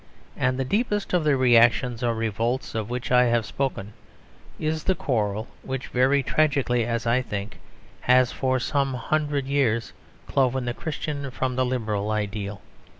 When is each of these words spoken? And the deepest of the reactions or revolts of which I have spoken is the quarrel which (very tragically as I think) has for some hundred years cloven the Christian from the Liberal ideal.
And 0.35 0.57
the 0.57 0.65
deepest 0.65 1.13
of 1.13 1.23
the 1.23 1.37
reactions 1.37 2.01
or 2.01 2.15
revolts 2.15 2.73
of 2.73 2.89
which 2.89 3.11
I 3.11 3.25
have 3.25 3.45
spoken 3.45 3.93
is 4.59 4.85
the 4.85 4.95
quarrel 4.95 5.47
which 5.61 5.89
(very 5.89 6.23
tragically 6.23 6.83
as 6.85 7.05
I 7.05 7.21
think) 7.21 7.59
has 7.99 8.31
for 8.31 8.59
some 8.59 8.95
hundred 8.95 9.45
years 9.45 9.93
cloven 10.25 10.65
the 10.65 10.73
Christian 10.73 11.29
from 11.29 11.55
the 11.55 11.67
Liberal 11.67 12.09
ideal. 12.09 12.61